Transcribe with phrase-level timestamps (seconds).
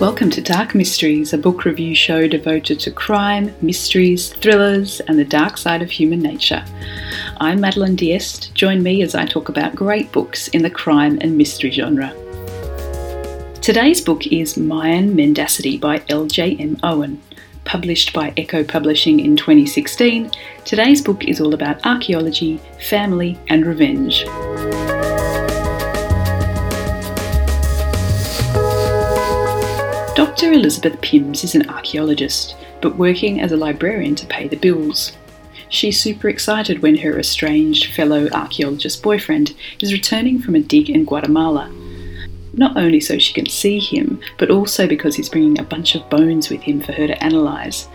[0.00, 5.24] Welcome to Dark Mysteries, a book review show devoted to crime, mysteries, thrillers, and the
[5.24, 6.64] dark side of human nature.
[7.38, 8.54] I'm Madeleine D'Este.
[8.54, 12.14] Join me as I talk about great books in the crime and mystery genre.
[13.60, 16.78] Today's book is Mayan Mendacity by L.J.M.
[16.84, 17.20] Owen.
[17.64, 20.30] Published by Echo Publishing in 2016,
[20.64, 24.24] today's book is all about archaeology, family, and revenge.
[30.28, 30.52] Dr.
[30.52, 35.16] Elizabeth Pimms is an archaeologist, but working as a librarian to pay the bills.
[35.70, 41.06] She's super excited when her estranged fellow archaeologist boyfriend is returning from a dig in
[41.06, 41.72] Guatemala.
[42.52, 46.10] Not only so she can see him, but also because he's bringing a bunch of
[46.10, 47.88] bones with him for her to analyse.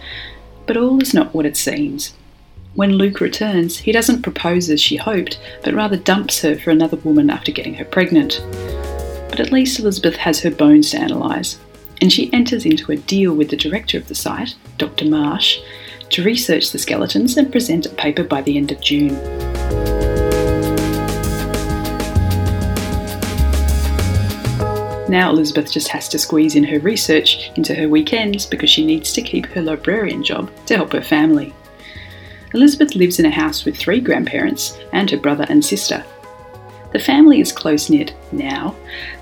[0.65, 2.15] But all is not what it seems.
[2.73, 6.97] When Luke returns, he doesn't propose as she hoped, but rather dumps her for another
[6.97, 8.41] woman after getting her pregnant.
[9.29, 11.59] But at least Elizabeth has her bones to analyse,
[12.03, 15.05] and she enters into a deal with the director of the site, Dr.
[15.05, 15.59] Marsh,
[16.09, 19.13] to research the skeletons and present a paper by the end of June.
[25.09, 29.13] Now Elizabeth just has to squeeze in her research into her weekends because she needs
[29.13, 31.53] to keep her librarian job to help her family.
[32.53, 36.03] Elizabeth lives in a house with three grandparents and her brother and sister.
[36.91, 38.75] The family is close knit now.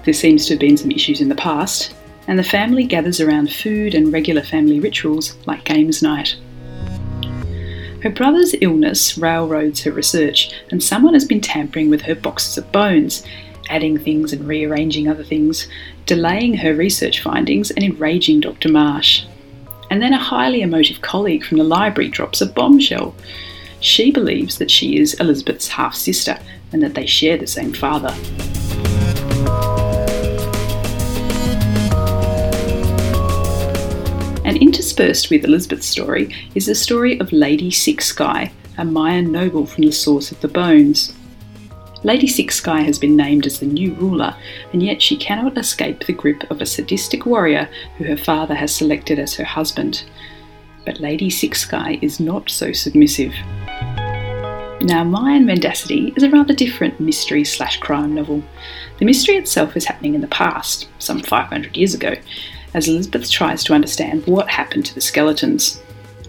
[0.03, 1.93] There seems to have been some issues in the past,
[2.27, 6.36] and the family gathers around food and regular family rituals like games night.
[8.04, 12.71] Her brother's illness railroads her research, and someone has been tampering with her boxes of
[12.71, 13.23] bones,
[13.70, 15.67] adding things and rearranging other things,
[16.08, 18.70] delaying her research findings and enraging Dr.
[18.70, 19.26] Marsh.
[19.92, 23.14] And then a highly emotive colleague from the library drops a bombshell.
[23.82, 26.39] She believes that she is Elizabeth's half sister
[26.71, 28.15] and that they share the same father.
[34.91, 39.85] Interspersed with Elizabeth's story is the story of Lady Six Sky, a Mayan noble from
[39.85, 41.13] the source of the bones.
[42.03, 44.35] Lady Six Sky has been named as the new ruler,
[44.73, 48.75] and yet she cannot escape the grip of a sadistic warrior who her father has
[48.75, 50.03] selected as her husband.
[50.85, 53.33] But Lady Six Sky is not so submissive.
[54.81, 58.43] Now, Mayan Mendacity is a rather different mystery slash crime novel.
[58.99, 62.15] The mystery itself is happening in the past, some 500 years ago,
[62.73, 65.82] as Elizabeth tries to understand what happened to the skeletons.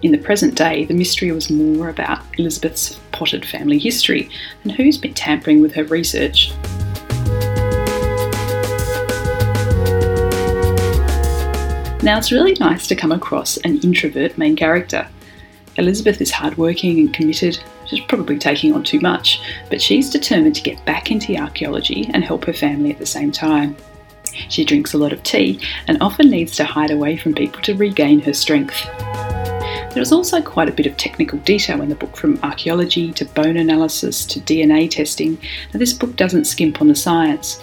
[0.03, 4.28] In the present day, the mystery was more about Elizabeth's potted family history
[4.64, 6.53] and who's been tampering with her research.
[12.03, 15.06] Now, it's really nice to come across an introvert main character.
[15.76, 20.62] Elizabeth is hardworking and committed, she's probably taking on too much, but she's determined to
[20.62, 23.76] get back into archaeology and help her family at the same time.
[24.48, 27.75] She drinks a lot of tea and often needs to hide away from people to
[27.75, 28.84] regain her strength.
[29.93, 33.26] There is also quite a bit of technical detail in the book, from archaeology to
[33.26, 35.38] bone analysis to DNA testing.
[35.72, 37.60] Now, this book doesn't skimp on the science,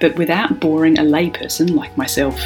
[0.00, 2.40] but without boring a layperson like myself.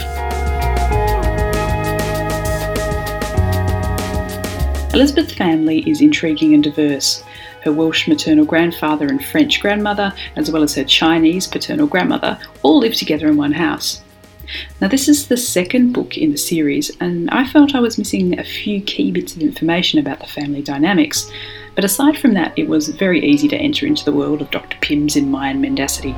[4.92, 7.22] Elizabeth's family is intriguing and diverse
[7.62, 12.78] her Welsh maternal grandfather and French grandmother, as well as her Chinese paternal grandmother, all
[12.78, 14.02] live together in one house.
[14.80, 18.38] Now, this is the second book in the series, and I felt I was missing
[18.38, 21.30] a few key bits of information about the family dynamics.
[21.74, 24.76] But aside from that, it was very easy to enter into the world of Dr.
[24.80, 26.14] Pimms in Mayan Mendacity.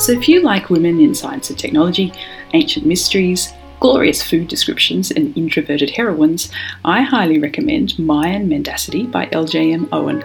[0.00, 2.12] So, if you like women in science and technology,
[2.52, 3.52] ancient mysteries,
[3.84, 6.50] glorious food descriptions and introverted heroines,
[6.86, 10.22] I highly recommend Mayan Mendacity by LJM Owen.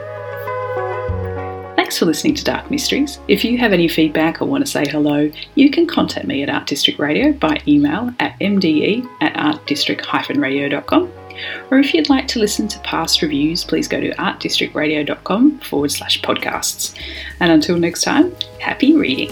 [1.75, 3.19] Thanks for listening to Dark Mysteries.
[3.27, 6.50] If you have any feedback or want to say hello, you can contact me at
[6.50, 11.11] Art District Radio by email at mde at artdistrict-radio.com.
[11.69, 16.21] Or if you'd like to listen to past reviews, please go to artdistrictradio.com forward slash
[16.21, 16.97] podcasts.
[17.41, 19.31] And until next time, happy reading.